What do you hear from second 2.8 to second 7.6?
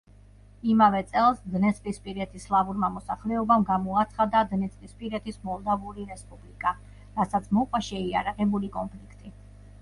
მოსახლეობამ გამოაცხადა დნესტრისპირეთის მოლდავური რესპუბლიკა, რასაც